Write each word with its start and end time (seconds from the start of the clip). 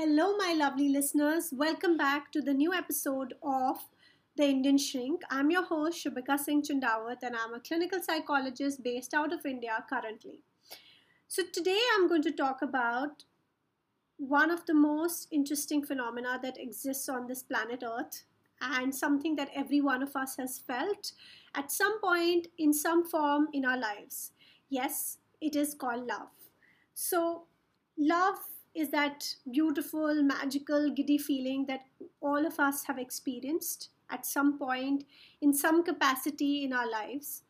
Hello, 0.00 0.36
my 0.36 0.54
lovely 0.56 0.90
listeners. 0.90 1.52
Welcome 1.52 1.96
back 1.96 2.30
to 2.30 2.40
the 2.40 2.54
new 2.54 2.72
episode 2.72 3.34
of 3.42 3.78
The 4.36 4.44
Indian 4.44 4.78
Shrink. 4.78 5.22
I'm 5.28 5.50
your 5.50 5.64
host, 5.64 6.04
Shubhika 6.04 6.38
Singh 6.38 6.62
Chandawat, 6.62 7.16
and 7.22 7.34
I'm 7.34 7.52
a 7.52 7.58
clinical 7.58 8.00
psychologist 8.00 8.84
based 8.84 9.12
out 9.12 9.32
of 9.32 9.44
India 9.44 9.84
currently. 9.90 10.38
So, 11.26 11.42
today 11.52 11.80
I'm 11.96 12.06
going 12.06 12.22
to 12.22 12.30
talk 12.30 12.62
about 12.62 13.24
one 14.18 14.52
of 14.52 14.64
the 14.66 14.74
most 14.74 15.26
interesting 15.32 15.84
phenomena 15.84 16.38
that 16.44 16.60
exists 16.60 17.08
on 17.08 17.26
this 17.26 17.42
planet 17.42 17.82
Earth 17.82 18.22
and 18.60 18.94
something 18.94 19.34
that 19.34 19.50
every 19.52 19.80
one 19.80 20.04
of 20.04 20.14
us 20.14 20.36
has 20.36 20.60
felt 20.60 21.10
at 21.56 21.72
some 21.72 22.00
point 22.00 22.46
in 22.56 22.72
some 22.72 23.04
form 23.04 23.48
in 23.52 23.64
our 23.64 23.76
lives. 23.76 24.30
Yes, 24.70 25.18
it 25.40 25.56
is 25.56 25.74
called 25.74 26.06
love. 26.06 26.30
So, 26.94 27.46
love 27.98 28.38
is 28.74 28.90
that 28.90 29.34
beautiful, 29.50 30.22
magical, 30.22 30.90
giddy 30.90 31.18
feeling 31.18 31.66
that 31.66 31.80
all 32.20 32.46
of 32.46 32.58
us 32.58 32.84
have 32.84 32.98
experienced 32.98 33.90
at 34.10 34.24
some 34.24 34.58
point 34.58 35.04
in 35.40 35.52
some 35.52 35.82
capacity 35.84 36.64
in 36.64 36.72
our 36.72 36.90
lives. 36.90 37.42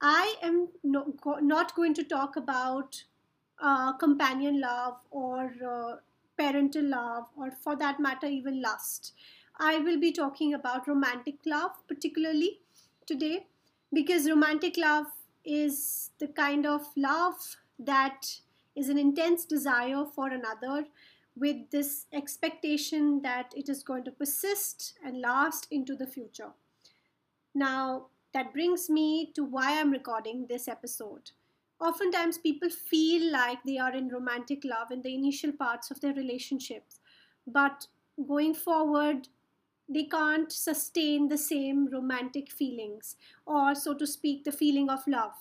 I 0.00 0.36
am 0.42 0.68
no, 0.82 1.14
not 1.40 1.74
going 1.74 1.94
to 1.94 2.04
talk 2.04 2.36
about 2.36 3.04
uh, 3.60 3.92
companion 3.94 4.60
love 4.60 4.98
or 5.10 5.52
uh, 5.66 5.96
parental 6.36 6.84
love, 6.84 7.24
or 7.36 7.50
for 7.50 7.76
that 7.76 8.00
matter, 8.00 8.26
even 8.26 8.60
lust. 8.60 9.12
I 9.58 9.78
will 9.78 10.00
be 10.00 10.10
talking 10.12 10.52
about 10.52 10.88
romantic 10.88 11.36
love, 11.46 11.70
particularly 11.86 12.60
today, 13.06 13.46
because 13.92 14.28
romantic 14.28 14.76
love 14.76 15.06
is 15.44 16.10
the 16.18 16.26
kind 16.28 16.66
of 16.66 16.82
love 16.96 17.56
that 17.78 18.40
is 18.76 18.88
an 18.88 18.98
intense 18.98 19.44
desire 19.44 20.04
for 20.04 20.28
another 20.28 20.86
with 21.36 21.70
this 21.70 22.06
expectation 22.12 23.22
that 23.22 23.52
it 23.56 23.68
is 23.68 23.82
going 23.82 24.04
to 24.04 24.10
persist 24.10 24.94
and 25.04 25.20
last 25.20 25.66
into 25.70 25.96
the 25.96 26.06
future. 26.06 26.50
Now, 27.54 28.06
that 28.32 28.52
brings 28.52 28.90
me 28.90 29.32
to 29.34 29.44
why 29.44 29.78
I'm 29.80 29.90
recording 29.90 30.46
this 30.48 30.68
episode. 30.68 31.30
Oftentimes, 31.80 32.38
people 32.38 32.70
feel 32.70 33.32
like 33.32 33.58
they 33.64 33.78
are 33.78 33.94
in 33.94 34.08
romantic 34.08 34.64
love 34.64 34.90
in 34.90 35.02
the 35.02 35.14
initial 35.14 35.52
parts 35.52 35.90
of 35.90 36.00
their 36.00 36.14
relationships, 36.14 37.00
but 37.46 37.86
going 38.26 38.54
forward, 38.54 39.28
they 39.88 40.04
can't 40.04 40.50
sustain 40.50 41.28
the 41.28 41.38
same 41.38 41.88
romantic 41.92 42.50
feelings, 42.50 43.16
or 43.44 43.74
so 43.74 43.92
to 43.94 44.06
speak, 44.06 44.44
the 44.44 44.52
feeling 44.52 44.88
of 44.88 45.06
love. 45.06 45.34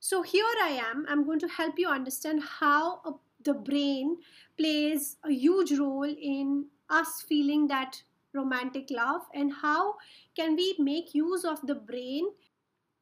So 0.00 0.22
here 0.22 0.44
I 0.62 0.70
am. 0.70 1.06
I'm 1.08 1.24
going 1.24 1.40
to 1.40 1.48
help 1.48 1.78
you 1.78 1.88
understand 1.88 2.42
how 2.42 3.00
a, 3.04 3.12
the 3.44 3.54
brain 3.54 4.18
plays 4.56 5.16
a 5.24 5.30
huge 5.30 5.72
role 5.72 6.04
in 6.04 6.66
us 6.88 7.22
feeling 7.22 7.66
that 7.68 8.02
romantic 8.32 8.88
love 8.90 9.22
and 9.34 9.52
how 9.52 9.94
can 10.36 10.54
we 10.54 10.76
make 10.78 11.14
use 11.14 11.44
of 11.44 11.66
the 11.66 11.74
brain 11.74 12.28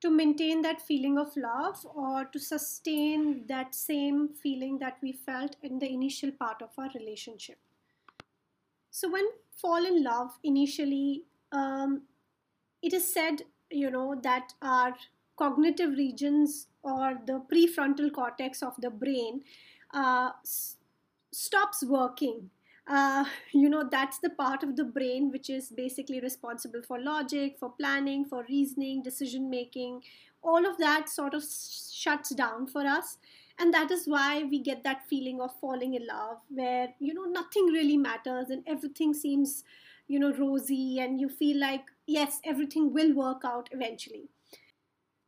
to 0.01 0.11
maintain 0.11 0.63
that 0.63 0.81
feeling 0.81 1.19
of 1.19 1.37
love 1.37 1.85
or 1.95 2.25
to 2.27 2.39
sustain 2.39 3.45
that 3.49 3.75
same 3.75 4.29
feeling 4.43 4.79
that 4.79 4.99
we 5.03 5.13
felt 5.13 5.57
in 5.63 5.79
the 5.79 5.91
initial 5.91 6.31
part 6.31 6.61
of 6.63 6.71
our 6.79 6.91
relationship. 6.95 7.59
So 8.91 9.11
when 9.11 9.27
fall 9.55 9.85
in 9.85 10.03
love 10.03 10.39
initially, 10.45 11.25
um, 11.53 12.03
it 12.83 12.93
is 12.93 13.13
said, 13.13 13.43
you 13.71 13.91
know, 13.91 14.19
that 14.23 14.53
our 14.63 14.95
cognitive 15.37 15.91
regions 15.91 16.69
or 16.83 17.19
the 17.27 17.41
prefrontal 17.53 18.13
cortex 18.13 18.63
of 18.63 18.75
the 18.81 18.91
brain 18.91 19.43
uh, 19.93 20.33
s- 20.45 20.77
stops 21.33 21.85
working. 21.85 22.51
Uh, 22.87 23.25
you 23.53 23.69
know, 23.69 23.89
that's 23.91 24.19
the 24.19 24.31
part 24.31 24.63
of 24.63 24.77
the 24.77 24.85
brain 24.85 25.31
which 25.31 25.51
is 25.51 25.71
basically 25.71 26.21
responsible 26.21 26.83
for 26.83 26.99
logic, 27.01 27.57
for 27.59 27.71
planning, 27.73 28.25
for 28.25 28.45
reasoning, 28.49 29.03
decision 29.03 29.51
making. 29.51 30.03
All 30.43 30.65
of 30.67 30.79
that 30.79 31.09
sort 31.09 31.35
of 31.35 31.43
shuts 31.43 32.31
down 32.35 32.67
for 32.69 32.87
us. 32.87 33.19
And 33.59 33.73
that 33.75 33.91
is 33.91 34.07
why 34.07 34.45
we 34.45 34.61
get 34.61 34.85
that 34.85 35.07
feeling 35.09 35.41
of 35.41 35.59
falling 35.59 35.95
in 35.95 36.07
love, 36.07 36.39
where, 36.49 36.95
you 36.99 37.15
know, 37.15 37.25
nothing 37.25 37.67
really 37.67 37.97
matters 37.97 38.51
and 38.51 38.63
everything 38.67 39.15
seems, 39.15 39.65
you 40.07 40.19
know, 40.19 40.33
rosy, 40.33 40.99
and 41.01 41.21
you 41.21 41.29
feel 41.29 41.59
like, 41.59 41.87
yes, 42.07 42.41
everything 42.45 42.93
will 42.93 43.15
work 43.15 43.43
out 43.45 43.69
eventually. 43.73 44.29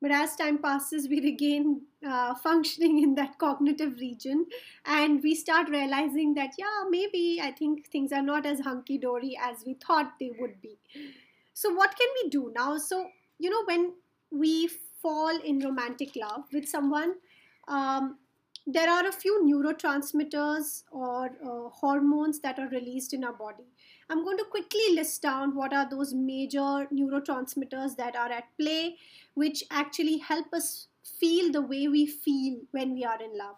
But 0.01 0.13
as 0.13 0.37
time 0.37 0.59
passes, 0.59 1.09
we 1.09 1.21
regain 1.21 1.83
uh, 2.07 2.35
functioning 2.35 3.03
in 3.03 3.15
that 3.17 3.39
cognitive 3.39 3.99
region 3.99 4.47
and 4.85 5.23
we 5.23 5.35
start 5.35 5.69
realizing 5.69 6.35
that, 6.35 6.53
yeah, 6.57 6.85
maybe 6.89 7.41
I 7.43 7.51
think 7.51 7.89
things 7.89 8.13
are 8.13 8.23
not 8.23 8.47
as 8.47 8.61
hunky 8.61 8.99
dory 8.99 9.37
as 9.43 9.65
we 9.67 9.75
thought 9.75 10.13
they 10.21 10.31
would 10.39 10.61
be. 10.63 10.79
So, 11.53 11.75
what 11.75 11.97
can 11.97 12.09
we 12.23 12.31
do 12.31 12.53
now? 12.55 12.79
So, 12.79 13.09
you 13.39 13.51
know, 13.51 13.65
when 13.65 13.95
we 14.31 14.69
fall 15.03 15.37
in 15.45 15.61
romantic 15.61 16.15
love 16.15 16.45
with 16.53 16.69
someone, 16.69 17.15
um, 17.67 18.19
there 18.71 18.91
are 18.91 19.09
a 19.09 19.13
few 19.13 19.43
neurotransmitters 19.47 20.83
or 20.91 21.31
uh, 21.43 21.71
hormones 21.71 22.41
that 22.41 22.59
are 22.59 22.69
released 22.69 23.15
in 23.15 23.25
our 23.25 23.33
body. 23.33 23.65
I'm 24.11 24.25
going 24.25 24.37
to 24.37 24.45
quickly 24.45 24.95
list 24.95 25.23
down 25.23 25.55
what 25.55 25.73
are 25.73 25.89
those 25.89 26.13
major 26.13 26.87
neurotransmitters 26.93 27.97
that 27.97 28.15
are 28.15 28.31
at 28.31 28.45
play, 28.61 28.97
which 29.33 29.65
actually 29.71 30.19
help 30.19 30.53
us 30.53 30.89
feel 31.19 31.51
the 31.51 31.63
way 31.63 31.89
we 31.89 32.07
feel 32.07 32.59
when 32.73 32.93
we 32.93 33.05
are 33.05 33.21
in 33.23 33.39
love. 33.39 33.57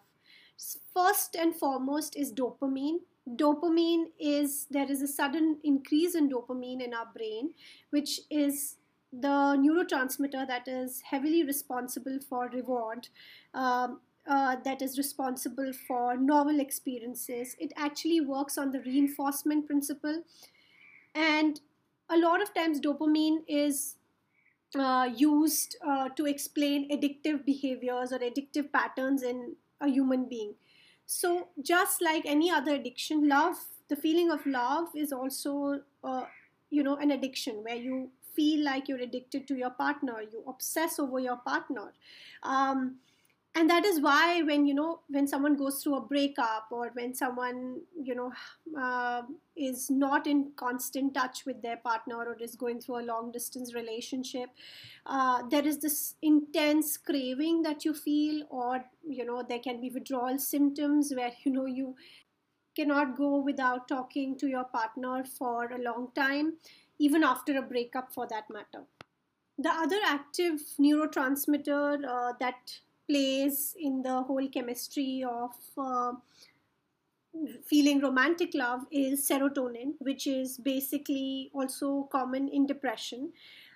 First 0.95 1.35
and 1.35 1.57
foremost 1.57 2.15
is 2.17 2.33
dopamine. 2.33 2.99
Dopamine 3.35 4.05
is 4.21 4.69
there 4.71 4.91
is 4.91 5.03
a 5.03 5.09
sudden 5.09 5.59
increase 5.65 6.15
in 6.15 6.31
dopamine 6.31 6.81
in 6.85 6.95
our 6.95 7.09
brain, 7.17 7.51
which 7.91 8.21
is 8.31 8.77
the 9.13 9.59
neurotransmitter 9.59 10.47
that 10.47 10.69
is 10.69 11.03
heavily 11.11 11.43
responsible 11.43 12.21
for 12.29 12.49
reward. 12.49 13.09
Um, 13.55 14.01
uh, 14.31 14.55
that 14.65 14.81
is 14.81 14.97
responsible 14.97 15.73
for 15.89 16.17
novel 16.17 16.61
experiences. 16.61 17.57
It 17.59 17.73
actually 17.77 18.21
works 18.21 18.57
on 18.57 18.71
the 18.71 18.81
reinforcement 18.81 19.67
principle. 19.67 20.23
And 21.17 21.61
a 22.09 22.17
lot 22.17 22.41
of 22.41 22.55
times, 22.55 22.81
dopamine 22.81 23.39
is 23.49 23.97
uh, 24.79 25.11
used 25.17 25.77
uh, 25.85 26.11
to 26.11 26.27
explain 26.27 26.89
addictive 26.91 27.45
behaviors 27.45 28.13
or 28.13 28.21
addictive 28.21 28.73
patterns 28.73 29.25
in 29.25 29.57
a 29.81 29.89
human 29.89 30.29
being. 30.29 30.55
So, 31.07 31.49
just 31.61 32.01
like 32.01 32.23
any 32.25 32.53
other 32.53 32.75
addiction, 32.75 33.29
love, 33.29 33.57
the 33.89 33.97
feeling 33.97 34.31
of 34.31 34.47
love 34.47 34.89
is 34.95 35.13
also, 35.13 35.81
uh, 36.05 36.23
you 36.71 36.85
know, 36.85 36.97
an 36.99 37.11
addiction 37.11 37.65
where 37.65 37.75
you 37.75 38.11
feel 38.37 38.65
like 38.65 38.87
you're 38.87 39.03
addicted 39.03 39.49
to 39.49 39.57
your 39.57 39.71
partner, 39.71 40.23
you 40.31 40.45
obsess 40.47 41.01
over 41.01 41.19
your 41.19 41.39
partner. 41.39 41.93
Um, 42.45 42.99
and 43.57 43.69
that 43.69 43.85
is 43.85 44.01
why 44.01 44.43
when 44.43 44.65
you 44.65 44.75
know 44.75 45.01
when 45.09 45.27
someone 45.27 45.57
goes 45.57 45.83
through 45.83 45.97
a 45.97 46.01
breakup 46.01 46.67
or 46.71 46.91
when 46.95 47.15
someone 47.15 47.81
you 48.01 48.15
know 48.15 48.33
uh, 48.81 49.23
is 49.57 49.91
not 49.91 50.27
in 50.27 50.53
constant 50.57 51.15
touch 51.15 51.45
with 51.45 51.61
their 51.63 51.77
partner 51.79 52.17
or 52.17 52.37
is 52.41 52.55
going 52.55 52.81
through 52.81 53.01
a 53.01 53.09
long 53.11 53.33
distance 53.33 53.75
relationship 53.75 54.51
uh, 55.07 55.43
there 55.51 55.67
is 55.67 55.79
this 55.79 56.15
intense 56.23 56.97
craving 56.97 57.63
that 57.63 57.85
you 57.85 57.93
feel 57.93 58.47
or 58.51 58.85
you 59.07 59.25
know 59.25 59.43
there 59.49 59.59
can 59.59 59.81
be 59.81 59.91
withdrawal 59.91 60.39
symptoms 60.39 61.13
where 61.15 61.33
you 61.45 61.53
know 61.53 61.67
you 61.67 61.95
cannot 62.77 63.17
go 63.17 63.41
without 63.41 63.89
talking 63.89 64.39
to 64.39 64.47
your 64.47 64.65
partner 64.65 65.25
for 65.25 65.65
a 65.73 65.83
long 65.83 66.09
time 66.15 66.55
even 66.99 67.25
after 67.25 67.57
a 67.59 67.63
breakup 67.63 68.13
for 68.13 68.27
that 68.29 68.45
matter. 68.51 68.85
The 69.59 69.71
other 69.71 69.99
active 70.07 70.61
neurotransmitter 70.79 72.05
uh, 72.07 72.33
that 72.41 72.81
plays 73.11 73.75
in 73.79 74.03
the 74.03 74.23
whole 74.23 74.49
chemistry 74.49 75.25
of 75.29 75.51
uh, 75.77 76.13
feeling 77.65 78.01
romantic 78.01 78.51
love 78.55 78.81
is 78.91 79.29
serotonin, 79.29 79.95
which 79.99 80.27
is 80.27 80.59
basically 80.59 81.51
also 81.53 82.09
common 82.13 82.49
in 82.49 82.67
depression. 82.67 83.33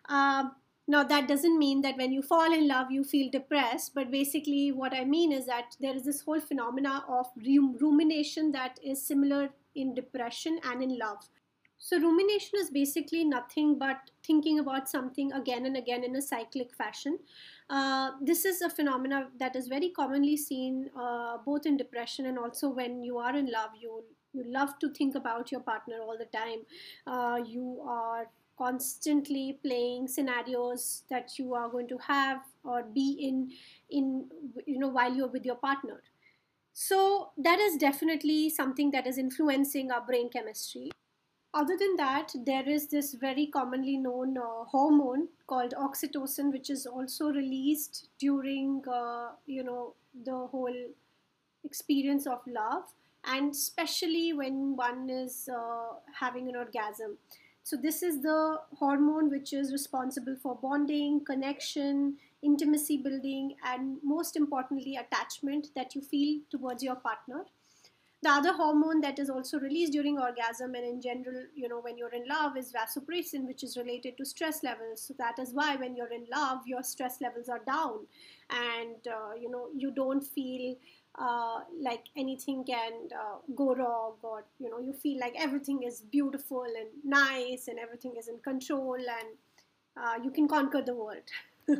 Uh, 0.08 0.44
now, 0.86 1.02
that 1.02 1.26
doesn't 1.26 1.58
mean 1.58 1.80
that 1.80 1.96
when 1.96 2.12
you 2.12 2.20
fall 2.20 2.52
in 2.52 2.68
love, 2.68 2.90
you 2.90 3.04
feel 3.04 3.30
depressed, 3.30 3.94
but 3.94 4.10
basically, 4.10 4.70
what 4.70 4.92
I 4.92 5.04
mean 5.04 5.32
is 5.32 5.46
that 5.46 5.76
there 5.80 5.96
is 5.96 6.04
this 6.04 6.20
whole 6.20 6.40
phenomena 6.40 7.04
of 7.08 7.26
rumination 7.80 8.52
that 8.52 8.78
is 8.84 9.02
similar 9.02 9.48
in 9.74 9.94
depression 9.94 10.60
and 10.62 10.82
in 10.82 10.98
love. 10.98 11.26
So, 11.86 11.98
rumination 12.00 12.58
is 12.58 12.70
basically 12.70 13.24
nothing 13.24 13.78
but 13.78 14.10
thinking 14.26 14.58
about 14.58 14.88
something 14.88 15.32
again 15.32 15.66
and 15.66 15.76
again 15.76 16.02
in 16.02 16.16
a 16.16 16.22
cyclic 16.22 16.74
fashion. 16.74 17.18
Uh, 17.68 18.12
this 18.22 18.46
is 18.46 18.62
a 18.62 18.70
phenomena 18.70 19.28
that 19.38 19.54
is 19.54 19.68
very 19.68 19.90
commonly 19.90 20.36
seen 20.38 20.90
uh, 20.98 21.36
both 21.44 21.66
in 21.66 21.76
depression 21.76 22.24
and 22.26 22.38
also 22.38 22.70
when 22.70 23.02
you 23.02 23.18
are 23.18 23.36
in 23.36 23.50
love. 23.50 23.70
You 23.78 24.02
you 24.32 24.44
love 24.46 24.78
to 24.80 24.88
think 24.92 25.14
about 25.14 25.52
your 25.52 25.60
partner 25.60 25.98
all 26.00 26.16
the 26.18 26.30
time. 26.36 26.62
Uh, 27.06 27.38
you 27.44 27.82
are 27.86 28.30
constantly 28.56 29.58
playing 29.62 30.08
scenarios 30.08 31.02
that 31.10 31.38
you 31.38 31.54
are 31.54 31.68
going 31.68 31.88
to 31.88 31.98
have 31.98 32.40
or 32.64 32.82
be 32.82 33.06
in 33.28 33.50
in 33.90 34.26
you 34.66 34.78
know 34.78 34.88
while 34.88 35.14
you're 35.14 35.34
with 35.38 35.44
your 35.44 35.60
partner 35.68 36.02
So, 36.72 36.98
that 37.46 37.60
is 37.60 37.76
definitely 37.82 38.50
something 38.50 38.90
that 38.92 39.06
is 39.06 39.18
influencing 39.18 39.90
our 39.92 40.04
brain 40.06 40.28
chemistry. 40.30 40.90
Other 41.54 41.76
than 41.78 41.94
that, 41.98 42.32
there 42.44 42.68
is 42.68 42.88
this 42.88 43.14
very 43.14 43.46
commonly 43.46 43.96
known 43.96 44.36
uh, 44.36 44.64
hormone 44.64 45.28
called 45.46 45.72
oxytocin, 45.78 46.50
which 46.50 46.68
is 46.68 46.84
also 46.84 47.28
released 47.28 48.08
during, 48.18 48.82
uh, 48.92 49.28
you 49.46 49.62
know, 49.62 49.94
the 50.24 50.48
whole 50.48 50.74
experience 51.62 52.26
of 52.26 52.40
love, 52.48 52.82
and 53.24 53.52
especially 53.52 54.32
when 54.32 54.74
one 54.74 55.08
is 55.08 55.48
uh, 55.48 55.94
having 56.18 56.48
an 56.48 56.56
orgasm. 56.56 57.18
So, 57.62 57.76
this 57.76 58.02
is 58.02 58.20
the 58.20 58.58
hormone 58.76 59.30
which 59.30 59.52
is 59.52 59.70
responsible 59.70 60.34
for 60.42 60.58
bonding, 60.60 61.24
connection, 61.24 62.16
intimacy 62.42 62.96
building, 62.96 63.54
and 63.64 63.98
most 64.02 64.34
importantly, 64.34 64.96
attachment 64.96 65.68
that 65.76 65.94
you 65.94 66.02
feel 66.02 66.40
towards 66.50 66.82
your 66.82 66.96
partner 66.96 67.44
the 68.22 68.30
other 68.30 68.52
hormone 68.54 69.00
that 69.02 69.18
is 69.18 69.28
also 69.28 69.58
released 69.58 69.92
during 69.92 70.18
orgasm 70.18 70.74
and 70.74 70.84
in 70.84 71.00
general 71.00 71.44
you 71.54 71.68
know 71.68 71.80
when 71.80 71.98
you're 71.98 72.14
in 72.14 72.26
love 72.26 72.56
is 72.56 72.72
vasopressin 72.72 73.46
which 73.46 73.62
is 73.62 73.76
related 73.76 74.16
to 74.16 74.24
stress 74.24 74.62
levels. 74.62 75.02
So 75.02 75.14
that 75.18 75.38
is 75.38 75.52
why 75.52 75.76
when 75.76 75.94
you're 75.96 76.12
in 76.12 76.26
love 76.34 76.60
your 76.66 76.82
stress 76.82 77.20
levels 77.20 77.48
are 77.48 77.60
down. 77.66 78.06
And 78.50 79.06
uh, 79.06 79.34
you 79.40 79.50
know 79.50 79.68
you 79.76 79.90
don't 79.90 80.22
feel 80.22 80.76
uh, 81.18 81.60
like 81.80 82.04
anything 82.16 82.64
can 82.64 82.92
uh, 83.14 83.36
go 83.54 83.74
wrong 83.74 84.14
or 84.22 84.44
you 84.58 84.70
know 84.70 84.80
you 84.80 84.92
feel 84.92 85.20
like 85.20 85.34
everything 85.38 85.82
is 85.82 86.00
beautiful 86.00 86.64
and 86.64 86.88
nice 87.04 87.68
and 87.68 87.78
everything 87.78 88.14
is 88.18 88.28
in 88.28 88.38
control 88.38 88.96
and 88.96 89.36
uh, 89.96 90.14
you 90.22 90.30
can 90.30 90.48
conquer 90.48 90.82
the 90.82 90.94
world 90.94 91.30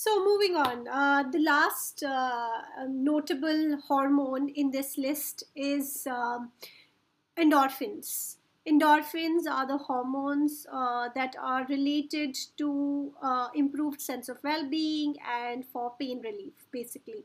So 0.00 0.24
moving 0.24 0.54
on, 0.54 0.86
uh, 0.86 1.24
the 1.28 1.40
last 1.40 2.04
uh, 2.04 2.62
notable 2.88 3.80
hormone 3.88 4.48
in 4.50 4.70
this 4.70 4.96
list 4.96 5.42
is 5.56 6.06
um, 6.06 6.52
endorphins. 7.36 8.36
Endorphins 8.64 9.50
are 9.50 9.66
the 9.66 9.78
hormones 9.78 10.68
uh, 10.72 11.08
that 11.16 11.34
are 11.42 11.66
related 11.66 12.38
to 12.58 13.12
uh, 13.20 13.48
improved 13.56 14.00
sense 14.00 14.28
of 14.28 14.38
well-being 14.44 15.16
and 15.28 15.66
for 15.66 15.94
pain 15.98 16.20
relief, 16.20 16.52
basically. 16.70 17.24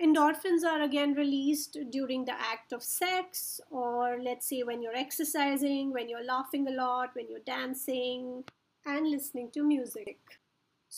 Endorphins 0.00 0.62
are 0.62 0.80
again 0.82 1.14
released 1.14 1.76
during 1.90 2.24
the 2.24 2.40
act 2.40 2.72
of 2.72 2.84
sex, 2.84 3.60
or 3.68 4.16
let's 4.22 4.48
say 4.48 4.62
when 4.62 4.80
you're 4.80 4.94
exercising, 4.94 5.92
when 5.92 6.08
you're 6.08 6.24
laughing 6.24 6.68
a 6.68 6.70
lot, 6.70 7.16
when 7.16 7.28
you're 7.28 7.40
dancing, 7.40 8.44
and 8.86 9.10
listening 9.10 9.50
to 9.50 9.64
music. 9.64 10.37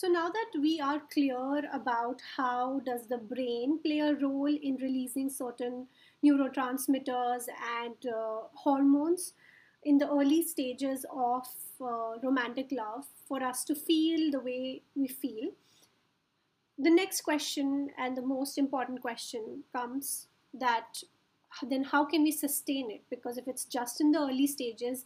So 0.00 0.08
now 0.08 0.30
that 0.30 0.58
we 0.58 0.80
are 0.80 1.02
clear 1.12 1.68
about 1.74 2.22
how 2.34 2.80
does 2.86 3.06
the 3.06 3.18
brain 3.18 3.80
play 3.84 3.98
a 3.98 4.14
role 4.14 4.46
in 4.46 4.76
releasing 4.76 5.28
certain 5.28 5.88
neurotransmitters 6.24 7.44
and 7.82 8.06
uh, 8.06 8.46
hormones 8.54 9.34
in 9.84 9.98
the 9.98 10.08
early 10.08 10.40
stages 10.40 11.04
of 11.14 11.46
uh, 11.82 12.18
romantic 12.22 12.72
love 12.72 13.04
for 13.28 13.42
us 13.42 13.62
to 13.64 13.74
feel 13.74 14.30
the 14.30 14.40
way 14.40 14.80
we 14.94 15.06
feel, 15.06 15.50
the 16.78 16.90
next 16.90 17.20
question 17.20 17.90
and 17.98 18.16
the 18.16 18.22
most 18.22 18.56
important 18.56 19.02
question 19.02 19.64
comes 19.70 20.28
that 20.54 21.02
then 21.68 21.84
how 21.84 22.06
can 22.06 22.22
we 22.22 22.32
sustain 22.32 22.90
it? 22.90 23.02
Because 23.10 23.36
if 23.36 23.46
it's 23.46 23.66
just 23.66 24.00
in 24.00 24.12
the 24.12 24.20
early 24.20 24.46
stages, 24.46 25.04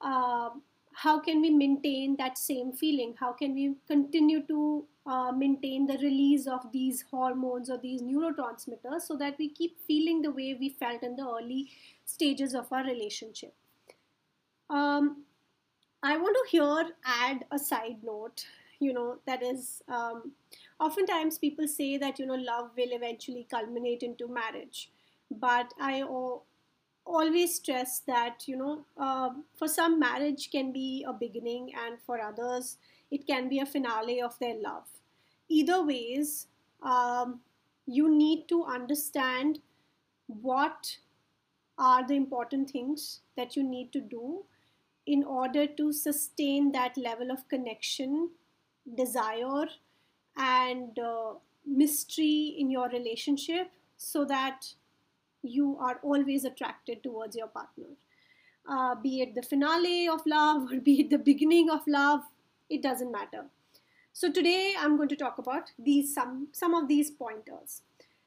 uh, 0.00 0.48
how 0.94 1.18
can 1.18 1.40
we 1.40 1.50
maintain 1.50 2.16
that 2.16 2.38
same 2.38 2.72
feeling? 2.72 3.14
How 3.18 3.32
can 3.32 3.54
we 3.54 3.74
continue 3.86 4.46
to 4.46 4.84
uh, 5.06 5.32
maintain 5.32 5.86
the 5.86 5.98
release 5.98 6.46
of 6.46 6.70
these 6.72 7.04
hormones 7.10 7.68
or 7.68 7.78
these 7.78 8.00
neurotransmitters 8.00 9.02
so 9.02 9.16
that 9.16 9.36
we 9.38 9.48
keep 9.48 9.78
feeling 9.86 10.22
the 10.22 10.30
way 10.30 10.56
we 10.58 10.70
felt 10.70 11.02
in 11.02 11.16
the 11.16 11.26
early 11.26 11.70
stages 12.04 12.54
of 12.54 12.72
our 12.72 12.84
relationship? 12.84 13.54
Um, 14.70 15.24
I 16.02 16.16
want 16.16 16.36
to 16.36 16.50
here 16.50 16.90
add 17.04 17.44
a 17.50 17.58
side 17.58 17.98
note, 18.02 18.46
you 18.78 18.92
know, 18.92 19.18
that 19.26 19.42
is 19.42 19.82
um, 19.88 20.32
oftentimes 20.78 21.38
people 21.38 21.66
say 21.66 21.96
that, 21.98 22.18
you 22.18 22.26
know, 22.26 22.34
love 22.34 22.70
will 22.76 22.92
eventually 22.92 23.46
culminate 23.50 24.02
into 24.02 24.28
marriage. 24.28 24.90
But 25.30 25.72
I 25.80 26.02
always 27.06 27.56
stress 27.56 28.00
that 28.06 28.44
you 28.46 28.56
know 28.56 28.84
uh, 28.98 29.30
for 29.56 29.68
some 29.68 29.98
marriage 29.98 30.50
can 30.50 30.72
be 30.72 31.04
a 31.06 31.12
beginning 31.12 31.70
and 31.86 31.98
for 32.06 32.20
others 32.20 32.76
it 33.10 33.26
can 33.26 33.48
be 33.48 33.60
a 33.60 33.66
finale 33.66 34.20
of 34.20 34.38
their 34.38 34.56
love. 34.60 34.86
Either 35.48 35.84
ways 35.84 36.46
um, 36.82 37.40
you 37.86 38.10
need 38.14 38.48
to 38.48 38.64
understand 38.64 39.60
what 40.26 40.96
are 41.76 42.06
the 42.06 42.14
important 42.14 42.70
things 42.70 43.20
that 43.36 43.56
you 43.56 43.62
need 43.62 43.92
to 43.92 44.00
do 44.00 44.44
in 45.06 45.22
order 45.22 45.66
to 45.66 45.92
sustain 45.92 46.72
that 46.72 46.96
level 46.96 47.30
of 47.30 47.46
connection 47.48 48.30
desire 48.96 49.66
and 50.36 50.98
uh, 50.98 51.34
mystery 51.66 52.56
in 52.58 52.70
your 52.70 52.88
relationship 52.88 53.70
so 53.96 54.24
that 54.24 54.66
you 55.44 55.76
are 55.78 56.00
always 56.02 56.44
attracted 56.44 57.02
towards 57.02 57.36
your 57.36 57.48
partner. 57.48 57.86
Uh, 58.68 58.94
be 58.94 59.20
it 59.20 59.34
the 59.34 59.42
finale 59.42 60.08
of 60.08 60.22
love 60.26 60.72
or 60.72 60.80
be 60.80 61.00
it 61.00 61.10
the 61.10 61.18
beginning 61.18 61.68
of 61.70 61.80
love, 61.86 62.22
it 62.70 62.82
doesn't 62.82 63.12
matter. 63.12 63.44
So 64.12 64.30
today 64.30 64.74
I'm 64.78 64.96
going 64.96 65.08
to 65.10 65.16
talk 65.16 65.38
about 65.38 65.72
these 65.78 66.14
some 66.14 66.48
some 66.52 66.74
of 66.74 66.88
these 66.88 67.10
pointers. 67.10 67.82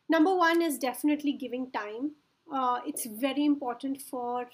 Number 0.10 0.36
one 0.36 0.62
is 0.62 0.78
definitely 0.78 1.34
giving 1.34 1.72
time. 1.72 2.12
Uh, 2.54 2.80
it's 2.86 3.06
very 3.06 3.46
important 3.46 4.02
for 4.02 4.50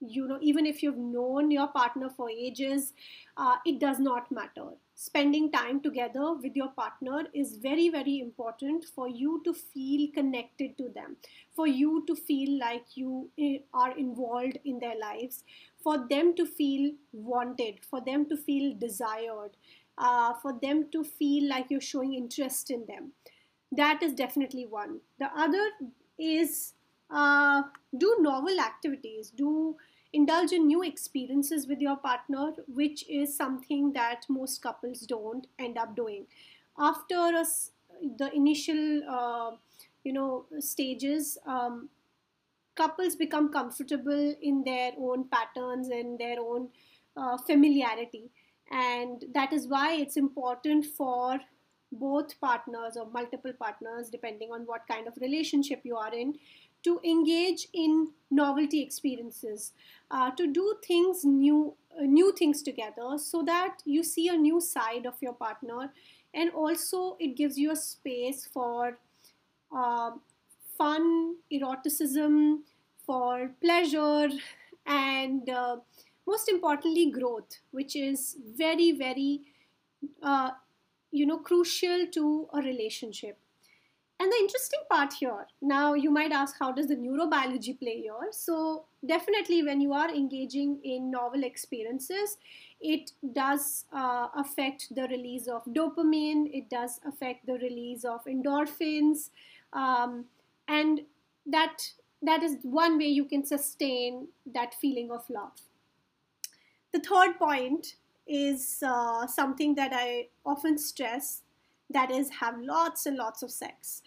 you 0.00 0.26
know 0.26 0.38
even 0.40 0.66
if 0.66 0.82
you've 0.82 0.98
known 0.98 1.50
your 1.50 1.68
partner 1.68 2.10
for 2.10 2.28
ages, 2.30 2.92
uh, 3.36 3.56
it 3.64 3.78
does 3.78 4.00
not 4.00 4.32
matter 4.32 4.70
spending 4.94 5.50
time 5.50 5.80
together 5.80 6.34
with 6.34 6.54
your 6.54 6.68
partner 6.68 7.24
is 7.34 7.56
very 7.56 7.88
very 7.88 8.20
important 8.20 8.84
for 8.84 9.08
you 9.08 9.40
to 9.44 9.52
feel 9.52 10.08
connected 10.14 10.76
to 10.76 10.88
them 10.94 11.16
for 11.56 11.66
you 11.66 12.04
to 12.06 12.14
feel 12.14 12.58
like 12.58 12.84
you 12.94 13.30
eh, 13.38 13.58
are 13.72 13.96
involved 13.96 14.58
in 14.64 14.78
their 14.78 14.98
lives 14.98 15.44
for 15.82 16.06
them 16.08 16.34
to 16.34 16.46
feel 16.46 16.92
wanted 17.12 17.84
for 17.90 18.00
them 18.00 18.26
to 18.28 18.36
feel 18.36 18.74
desired 18.78 19.56
uh, 19.98 20.34
for 20.34 20.58
them 20.60 20.86
to 20.92 21.04
feel 21.04 21.48
like 21.48 21.66
you're 21.70 21.80
showing 21.80 22.14
interest 22.14 22.70
in 22.70 22.84
them. 22.86 23.12
That 23.70 24.02
is 24.02 24.14
definitely 24.14 24.66
one. 24.66 25.00
The 25.18 25.30
other 25.36 25.70
is 26.18 26.74
uh, 27.10 27.62
do 27.96 28.16
novel 28.20 28.58
activities 28.60 29.30
do 29.30 29.76
indulge 30.12 30.52
in 30.52 30.66
new 30.66 30.82
experiences 30.82 31.66
with 31.66 31.80
your 31.80 31.96
partner, 31.96 32.52
which 32.66 33.08
is 33.08 33.36
something 33.36 33.92
that 33.92 34.24
most 34.28 34.62
couples 34.62 35.00
don't 35.00 35.46
end 35.58 35.78
up 35.78 35.96
doing. 35.96 36.26
After 36.78 37.14
a, 37.14 37.44
the 38.18 38.30
initial, 38.34 39.02
uh, 39.08 39.50
you 40.04 40.12
know, 40.12 40.46
stages, 40.58 41.38
um, 41.46 41.88
couples 42.74 43.16
become 43.16 43.52
comfortable 43.52 44.34
in 44.40 44.64
their 44.64 44.92
own 44.98 45.24
patterns 45.28 45.88
and 45.88 46.18
their 46.18 46.40
own 46.40 46.68
uh, 47.16 47.36
familiarity, 47.38 48.30
and 48.70 49.24
that 49.34 49.52
is 49.52 49.68
why 49.68 49.94
it's 49.94 50.16
important 50.16 50.86
for 50.86 51.38
both 51.92 52.40
partners 52.40 52.96
or 52.96 53.06
multiple 53.10 53.52
partners, 53.58 54.08
depending 54.08 54.50
on 54.50 54.62
what 54.62 54.86
kind 54.90 55.06
of 55.06 55.14
relationship 55.20 55.82
you 55.84 55.94
are 55.96 56.14
in, 56.14 56.34
to 56.84 57.00
engage 57.04 57.68
in 57.72 58.08
novelty 58.30 58.82
experiences, 58.82 59.72
uh, 60.10 60.30
to 60.32 60.46
do 60.46 60.74
things 60.86 61.24
new, 61.24 61.74
uh, 61.98 62.02
new 62.02 62.32
things 62.32 62.62
together, 62.62 63.18
so 63.18 63.42
that 63.42 63.82
you 63.84 64.02
see 64.02 64.28
a 64.28 64.36
new 64.36 64.60
side 64.60 65.06
of 65.06 65.14
your 65.20 65.34
partner, 65.34 65.92
and 66.34 66.50
also 66.50 67.16
it 67.20 67.36
gives 67.36 67.58
you 67.58 67.70
a 67.70 67.76
space 67.76 68.48
for 68.52 68.98
uh, 69.76 70.10
fun, 70.78 71.36
eroticism, 71.52 72.60
for 73.06 73.50
pleasure, 73.60 74.28
and 74.86 75.48
uh, 75.50 75.76
most 76.26 76.48
importantly, 76.48 77.10
growth, 77.10 77.58
which 77.72 77.96
is 77.96 78.36
very, 78.56 78.92
very, 78.92 79.40
uh, 80.22 80.50
you 81.10 81.26
know, 81.26 81.38
crucial 81.38 82.06
to 82.06 82.48
a 82.54 82.62
relationship. 82.62 83.38
And 84.22 84.30
the 84.30 84.36
interesting 84.36 84.78
part 84.88 85.14
here, 85.14 85.48
now 85.60 85.94
you 85.94 86.08
might 86.08 86.30
ask, 86.30 86.54
how 86.56 86.70
does 86.70 86.86
the 86.86 86.94
neurobiology 86.94 87.76
play 87.76 88.02
here? 88.02 88.28
So, 88.30 88.84
definitely, 89.04 89.64
when 89.64 89.80
you 89.80 89.92
are 89.92 90.08
engaging 90.08 90.78
in 90.84 91.10
novel 91.10 91.42
experiences, 91.42 92.36
it 92.80 93.10
does 93.32 93.84
uh, 93.92 94.28
affect 94.36 94.94
the 94.94 95.08
release 95.08 95.48
of 95.48 95.64
dopamine, 95.64 96.48
it 96.52 96.70
does 96.70 97.00
affect 97.04 97.46
the 97.46 97.54
release 97.54 98.04
of 98.04 98.24
endorphins, 98.26 99.30
um, 99.72 100.26
and 100.68 101.00
that 101.44 101.90
that 102.22 102.44
is 102.44 102.58
one 102.62 102.98
way 102.98 103.08
you 103.08 103.24
can 103.24 103.44
sustain 103.44 104.28
that 104.46 104.72
feeling 104.74 105.10
of 105.10 105.28
love. 105.28 105.62
The 106.92 107.00
third 107.00 107.40
point 107.40 107.96
is 108.24 108.84
uh, 108.86 109.26
something 109.26 109.74
that 109.74 109.90
I 109.92 110.28
often 110.46 110.78
stress 110.78 111.41
that 111.92 112.10
is 112.10 112.30
have 112.40 112.54
lots 112.60 113.06
and 113.06 113.16
lots 113.16 113.42
of 113.42 113.50
sex 113.50 114.02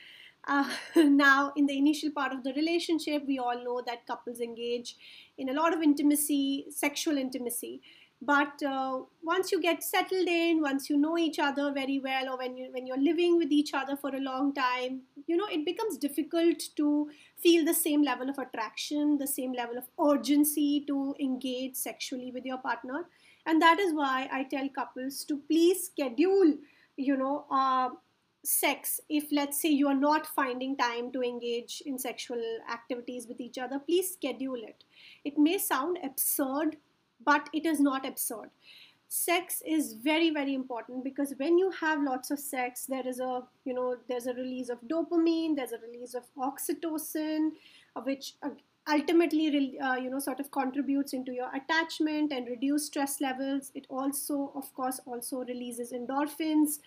Uh, 0.48 0.70
now, 0.96 1.52
in 1.56 1.66
the 1.66 1.76
initial 1.78 2.12
part 2.12 2.32
of 2.34 2.44
the 2.44 2.54
relationship, 2.54 3.24
we 3.28 3.40
all 3.40 3.64
know 3.64 3.82
that 3.86 4.06
couples 4.10 4.40
engage 4.40 4.96
in 5.38 5.50
a 5.50 5.54
lot 5.54 5.74
of 5.74 5.82
intimacy, 5.82 6.66
sexual 6.70 7.18
intimacy. 7.18 7.82
But 8.22 8.64
uh, 8.64 9.02
once 9.24 9.52
you 9.52 9.62
get 9.62 9.84
settled 9.84 10.28
in, 10.28 10.62
once 10.62 10.90
you 10.90 10.98
know 10.98 11.18
each 11.18 11.38
other 11.38 11.72
very 11.72 12.00
well, 12.00 12.30
or 12.30 12.38
when 12.38 12.56
you 12.58 12.70
when 12.72 12.88
you're 12.88 13.02
living 13.08 13.38
with 13.38 13.52
each 13.52 13.74
other 13.74 13.96
for 13.96 14.16
a 14.16 14.20
long 14.20 14.54
time, 14.54 15.02
you 15.28 15.36
know 15.36 15.48
it 15.52 15.66
becomes 15.66 15.98
difficult 15.98 16.64
to 16.78 17.10
feel 17.38 17.66
the 17.66 17.74
same 17.74 18.04
level 18.04 18.30
of 18.30 18.38
attraction, 18.38 19.18
the 19.18 19.28
same 19.28 19.54
level 19.54 19.78
of 19.78 19.90
urgency 20.00 20.84
to 20.88 21.14
engage 21.20 21.76
sexually 21.76 22.32
with 22.32 22.46
your 22.46 22.58
partner, 22.58 23.06
and 23.46 23.62
that 23.62 23.80
is 23.80 23.94
why 23.94 24.30
I 24.32 24.44
tell 24.44 24.70
couples 24.70 25.24
to 25.26 25.38
please 25.38 25.86
schedule, 25.86 26.56
you 26.98 27.18
know, 27.18 27.46
uh, 27.52 27.90
sex 28.46 29.00
if 29.10 29.26
let's 29.32 29.62
say 29.62 29.70
you 29.70 29.88
are 29.88 30.00
not 30.00 30.28
finding 30.28 30.78
time 30.78 31.12
to 31.12 31.22
engage 31.22 31.82
in 31.86 31.98
sexual 31.98 32.42
activities 32.72 33.28
with 33.28 33.42
each 33.42 33.58
other 33.58 33.80
please 33.80 34.14
schedule 34.14 34.56
it. 34.56 34.84
It 35.24 35.38
may 35.38 35.58
sound 35.58 35.98
absurd 36.04 36.78
but 37.26 37.50
it 37.54 37.66
is 37.66 37.80
not 37.80 38.06
absurd. 38.06 38.50
Sex 39.08 39.62
is 39.66 39.94
very 39.94 40.30
very 40.30 40.54
important 40.54 41.04
because 41.04 41.34
when 41.38 41.58
you 41.58 41.72
have 41.72 42.02
lots 42.02 42.32
of 42.32 42.40
sex 42.40 42.86
there 42.86 43.08
is 43.08 43.20
a 43.20 43.44
you 43.64 43.74
know 43.74 43.98
there's 44.08 44.28
a 44.28 44.34
release 44.34 44.70
of 44.70 44.80
dopamine 44.82 45.56
there's 45.56 45.72
a 45.72 45.80
release 45.80 46.14
of 46.14 46.24
oxytocin 46.38 47.52
which 48.04 48.34
uh, 48.44 48.50
ultimately 48.92 49.80
uh, 49.80 49.96
you 49.96 50.10
know 50.10 50.20
sort 50.20 50.40
of 50.40 50.52
contributes 50.52 51.14
into 51.14 51.32
your 51.32 51.50
attachment 51.56 52.32
and 52.32 52.48
reduce 52.48 52.86
stress 52.86 53.20
levels. 53.22 53.72
It 53.76 53.86
also 53.90 54.52
of 54.56 54.74
course 54.74 55.00
also 55.06 55.40
releases 55.44 55.92
endorphins. 55.92 56.80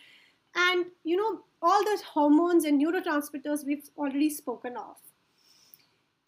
And 0.55 0.87
you 1.05 1.17
know 1.17 1.45
all 1.63 1.85
those 1.85 2.03
hormones 2.03 2.65
and 2.65 2.81
neurotransmitters 2.81 3.65
we've 3.67 3.91
already 3.97 4.31
spoken 4.31 4.77
of. 4.77 4.97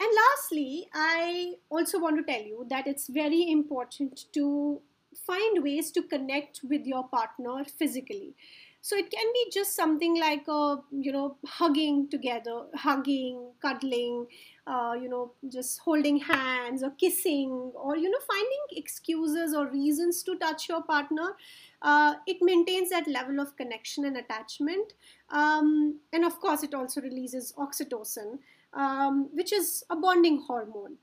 And 0.01 0.09
lastly 0.17 0.89
i 0.95 1.55
also 1.69 1.99
want 2.01 2.17
to 2.17 2.33
tell 2.33 2.43
you 2.43 2.67
that 2.71 2.87
it's 2.87 3.09
very 3.09 3.51
important 3.51 4.25
to 4.33 4.81
find 5.27 5.63
ways 5.63 5.91
to 5.93 6.03
connect 6.03 6.61
with 6.63 6.87
your 6.87 7.07
partner 7.09 7.65
physically. 7.79 8.35
So 8.83 8.97
it 8.97 9.11
can 9.11 9.27
be 9.35 9.51
just 9.53 9.77
something 9.77 10.19
like 10.19 10.49
a 10.49 10.79
you 10.91 11.13
know 11.13 11.37
hugging 11.47 12.09
together 12.09 12.63
hugging 12.75 13.53
cuddling 13.61 14.27
uh, 14.71 14.95
you 15.03 15.09
know 15.09 15.33
just 15.53 15.81
holding 15.81 16.19
hands 16.19 16.83
or 16.83 16.91
kissing 16.91 17.51
or 17.75 17.97
you 17.97 18.11
know 18.11 18.23
finding 18.29 18.65
excuses 18.83 19.55
or 19.55 19.67
reasons 19.71 20.23
to 20.23 20.37
touch 20.39 20.69
your 20.69 20.83
partner 20.83 21.35
uh, 21.83 22.15
it 22.27 22.37
maintains 22.41 22.91
that 22.91 23.09
level 23.09 23.41
of 23.41 23.57
connection 23.57 24.05
and 24.05 24.17
attachment. 24.17 24.93
Um, 25.31 26.01
and 26.13 26.25
of 26.25 26.39
course, 26.41 26.63
it 26.63 26.75
also 26.75 27.01
releases 27.01 27.53
oxytocin, 27.53 28.39
um, 28.75 29.29
which 29.33 29.53
is 29.53 29.85
a 29.89 29.97
bonding 29.97 30.43
hormone. 30.47 30.97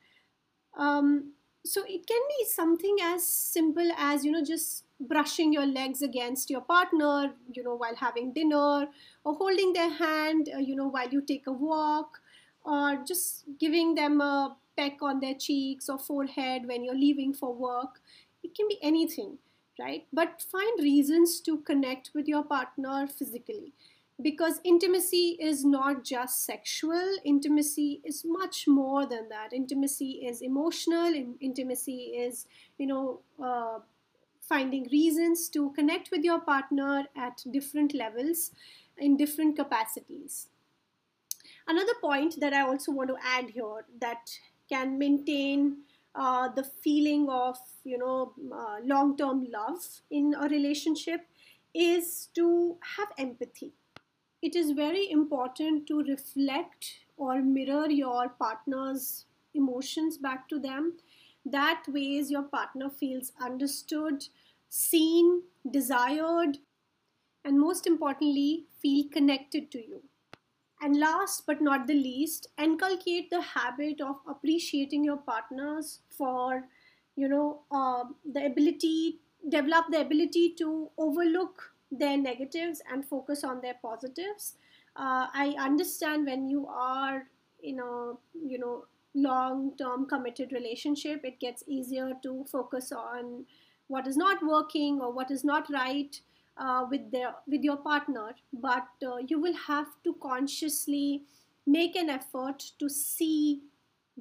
Um, 0.77 1.33
so 1.65 1.81
it 1.87 2.07
can 2.07 2.21
be 2.29 2.45
something 2.45 2.97
as 3.01 3.27
simple 3.27 3.91
as, 3.97 4.23
you 4.23 4.31
know, 4.31 4.43
just 4.43 4.83
brushing 4.99 5.51
your 5.51 5.65
legs 5.65 6.01
against 6.01 6.49
your 6.49 6.61
partner, 6.61 7.33
you 7.51 7.63
know, 7.63 7.75
while 7.75 7.95
having 7.95 8.31
dinner, 8.31 8.87
or 9.25 9.33
holding 9.35 9.73
their 9.73 9.89
hand, 9.89 10.49
uh, 10.53 10.59
you 10.59 10.75
know, 10.75 10.87
while 10.87 11.09
you 11.09 11.21
take 11.21 11.47
a 11.47 11.51
walk, 11.51 12.19
or 12.67 13.03
just 13.07 13.45
giving 13.59 13.95
them 13.95 14.21
a 14.21 14.55
peck 14.77 15.01
on 15.01 15.19
their 15.19 15.33
cheeks 15.33 15.89
or 15.89 15.97
forehead 15.97 16.67
when 16.67 16.83
you're 16.83 16.95
leaving 16.95 17.33
for 17.33 17.53
work. 17.53 18.01
It 18.43 18.53
can 18.55 18.67
be 18.67 18.77
anything 18.83 19.39
right? 19.79 20.05
But 20.11 20.41
find 20.41 20.79
reasons 20.79 21.39
to 21.41 21.57
connect 21.59 22.11
with 22.13 22.27
your 22.27 22.43
partner 22.43 23.07
physically 23.07 23.73
because 24.21 24.59
intimacy 24.63 25.37
is 25.39 25.63
not 25.63 26.03
just 26.03 26.43
sexual 26.43 27.17
intimacy 27.23 28.01
is 28.03 28.23
much 28.25 28.67
more 28.67 29.05
than 29.05 29.29
that 29.29 29.53
intimacy 29.53 30.25
is 30.27 30.41
emotional 30.41 31.13
intimacy 31.39 32.13
is 32.17 32.47
you 32.79 32.87
know 32.87 33.19
uh, 33.43 33.77
finding 34.41 34.87
reasons 34.91 35.49
to 35.49 35.69
connect 35.73 36.09
with 36.09 36.23
your 36.23 36.39
partner 36.39 37.05
at 37.15 37.43
different 37.51 37.93
levels 37.93 38.51
in 38.97 39.15
different 39.15 39.55
capacities 39.55 40.47
another 41.67 41.93
point 42.01 42.39
that 42.39 42.53
i 42.53 42.61
also 42.61 42.91
want 42.91 43.09
to 43.09 43.17
add 43.23 43.49
here 43.49 43.85
that 44.01 44.37
can 44.69 44.97
maintain 44.97 45.77
uh, 46.15 46.47
the 46.49 46.63
feeling 46.63 47.29
of 47.29 47.57
you 47.83 47.97
know 47.97 48.33
uh, 48.51 48.77
long-term 48.83 49.45
love 49.51 49.83
in 50.09 50.33
a 50.39 50.47
relationship 50.49 51.21
is 51.73 52.29
to 52.33 52.77
have 52.97 53.09
empathy. 53.19 53.71
It 54.41 54.55
is 54.55 54.71
very 54.71 55.11
important 55.11 55.87
to 55.87 56.03
reflect 56.03 57.01
or 57.17 57.41
mirror 57.41 57.89
your 57.89 58.29
partner's 58.29 59.25
emotions 59.53 60.17
back 60.17 60.49
to 60.49 60.59
them. 60.59 60.93
That 61.45 61.83
ways 61.87 62.31
your 62.31 62.43
partner 62.43 62.89
feels 62.89 63.31
understood 63.41 64.25
seen 64.69 65.43
desired 65.69 66.57
and 67.45 67.59
most 67.59 67.87
importantly 67.87 68.65
feel 68.81 69.07
connected 69.09 69.71
to 69.71 69.79
you 69.79 70.03
and 70.81 70.99
last 70.99 71.45
but 71.47 71.61
not 71.61 71.87
the 71.87 71.93
least, 71.93 72.47
inculcate 72.57 73.29
the 73.29 73.41
habit 73.41 74.01
of 74.01 74.17
appreciating 74.27 75.03
your 75.03 75.17
partners 75.17 75.99
for, 76.09 76.63
you 77.15 77.27
know, 77.27 77.61
uh, 77.71 78.03
the 78.31 78.45
ability, 78.45 79.19
develop 79.49 79.85
the 79.89 80.01
ability 80.01 80.53
to 80.57 80.89
overlook 80.97 81.71
their 81.91 82.17
negatives 82.17 82.81
and 82.91 83.05
focus 83.05 83.43
on 83.43 83.61
their 83.61 83.75
positives. 83.81 84.55
Uh, 84.95 85.27
I 85.33 85.55
understand 85.59 86.25
when 86.25 86.47
you 86.47 86.67
are 86.67 87.23
in 87.63 87.79
a, 87.79 88.13
you 88.33 88.59
know, 88.59 88.85
long-term 89.15 90.07
committed 90.07 90.51
relationship, 90.51 91.21
it 91.23 91.39
gets 91.39 91.63
easier 91.67 92.11
to 92.21 92.45
focus 92.51 92.91
on 92.91 93.45
what 93.87 94.05
is 94.05 94.17
not 94.17 94.45
working 94.45 94.99
or 95.01 95.11
what 95.11 95.31
is 95.31 95.43
not 95.43 95.69
right 95.71 96.19
uh, 96.59 96.85
with 96.89 97.11
their 97.11 97.35
with 97.47 97.61
your 97.63 97.77
partner 97.77 98.35
but 98.53 98.87
uh, 99.05 99.17
you 99.27 99.39
will 99.39 99.55
have 99.67 99.87
to 100.03 100.15
consciously 100.21 101.23
make 101.65 101.95
an 101.95 102.09
effort 102.09 102.63
to 102.79 102.89
see 102.89 103.61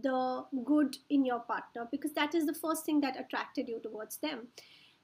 the 0.03 0.45
good 0.65 0.97
in 1.09 1.25
your 1.25 1.41
partner 1.41 1.89
because 1.91 2.13
that 2.13 2.35
is 2.35 2.45
the 2.45 2.55
first 2.55 2.85
thing 2.85 3.01
that 3.01 3.19
attracted 3.19 3.69
you 3.69 3.81
towards 3.81 4.19
them. 4.19 4.49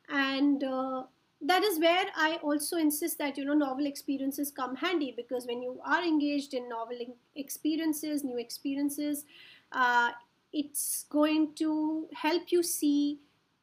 And 0.09 0.63
uh, 0.63 1.05
that 1.45 1.65
is 1.65 1.81
where 1.81 2.05
i 2.17 2.39
also 2.43 2.77
insist 2.77 3.19
that 3.19 3.37
you 3.37 3.45
know 3.45 3.55
novel 3.55 3.87
experiences 3.87 4.53
come 4.53 4.77
handy 4.77 5.13
because 5.17 5.45
when 5.47 5.61
you 5.61 5.81
are 5.85 6.03
engaged 6.03 6.55
in 6.55 6.69
novel 6.69 6.97
experiences 7.35 8.23
new 8.23 8.39
experiences 8.39 9.25
uh, 9.73 10.11
it's 10.53 11.07
going 11.11 11.53
to 11.55 12.07
help 12.15 12.53
you 12.53 12.63
see 12.63 13.19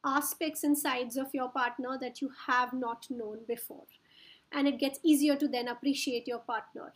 aspects 0.06 0.64
and 0.64 0.78
sides 0.78 1.18
of 1.18 1.34
your 1.34 1.50
partner 1.50 1.98
that 2.00 2.22
you 2.22 2.32
have 2.48 2.74
not 2.74 3.06
known 3.10 3.40
before. 3.48 3.84
And 4.52 4.68
it 4.68 4.80
gets 4.80 5.00
easier 5.04 5.36
to 5.36 5.48
then 5.48 5.68
appreciate 5.68 6.28
your 6.28 6.40
partner 6.40 6.94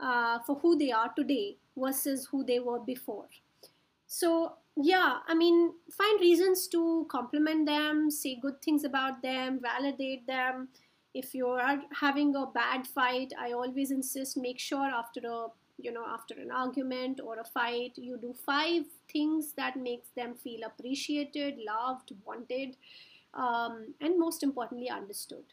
uh, 0.00 0.40
for 0.46 0.56
who 0.56 0.76
they 0.76 0.92
are 0.92 1.12
today 1.16 1.56
versus 1.76 2.26
who 2.30 2.44
they 2.44 2.58
were 2.58 2.80
before. 2.80 3.26
So, 4.06 4.54
yeah, 4.76 5.18
I 5.26 5.34
mean, 5.34 5.72
find 5.96 6.20
reasons 6.20 6.66
to 6.68 7.06
compliment 7.10 7.66
them, 7.66 8.10
say 8.10 8.38
good 8.40 8.60
things 8.62 8.84
about 8.84 9.22
them, 9.22 9.60
validate 9.62 10.26
them. 10.26 10.68
If 11.14 11.34
you 11.34 11.48
are 11.48 11.80
having 11.98 12.34
a 12.36 12.46
bad 12.46 12.86
fight, 12.86 13.32
I 13.38 13.52
always 13.52 13.90
insist 13.90 14.36
make 14.36 14.58
sure 14.58 14.86
after 14.86 15.20
a 15.26 15.46
you 15.82 15.92
know 15.92 16.04
after 16.06 16.34
an 16.34 16.50
argument 16.50 17.20
or 17.24 17.38
a 17.38 17.44
fight 17.44 17.92
you 17.96 18.16
do 18.16 18.34
five 18.46 18.82
things 19.12 19.52
that 19.56 19.76
makes 19.76 20.08
them 20.16 20.34
feel 20.34 20.60
appreciated 20.66 21.54
loved 21.66 22.12
wanted 22.24 22.76
um, 23.34 23.94
and 24.00 24.18
most 24.18 24.42
importantly 24.42 24.90
understood. 24.90 25.44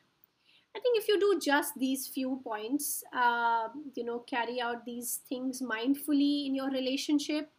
I 0.75 0.79
think 0.79 0.98
if 0.98 1.07
you 1.07 1.19
do 1.19 1.39
just 1.39 1.74
these 1.77 2.07
few 2.07 2.39
points 2.43 3.03
uh, 3.15 3.69
you 3.96 4.03
know 4.03 4.19
carry 4.19 4.62
out 4.62 4.86
these 4.86 5.22
things 5.27 5.62
mindfully 5.62 6.46
in 6.46 6.55
your 6.55 6.69
relationship 6.69 7.50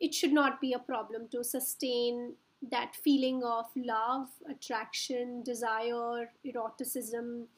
it 0.00 0.12
should 0.12 0.32
not 0.32 0.60
be 0.60 0.72
a 0.74 0.78
problem 0.78 1.28
to 1.30 1.42
sustain 1.44 2.34
that 2.70 2.94
feeling 2.94 3.42
of 3.42 3.66
love 3.74 4.28
attraction 4.50 5.42
desire 5.42 6.30
eroticism 6.44 7.48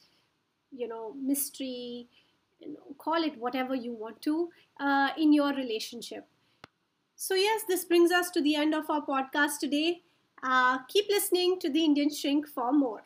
you 0.70 0.86
know 0.86 1.14
mystery 1.20 2.06
you 2.60 2.74
know, 2.74 2.94
call 2.98 3.22
it 3.22 3.38
whatever 3.38 3.74
you 3.74 3.92
want 3.92 4.20
to 4.22 4.50
uh, 4.80 5.10
in 5.18 5.32
your 5.32 5.52
relationship. 5.54 6.26
So, 7.16 7.34
yes, 7.34 7.62
this 7.68 7.84
brings 7.84 8.10
us 8.12 8.30
to 8.32 8.42
the 8.42 8.56
end 8.56 8.74
of 8.74 8.90
our 8.90 9.04
podcast 9.04 9.58
today. 9.60 10.02
Uh, 10.42 10.78
keep 10.88 11.06
listening 11.08 11.58
to 11.60 11.70
the 11.70 11.84
Indian 11.84 12.10
Shrink 12.12 12.46
for 12.46 12.72
more. 12.72 13.02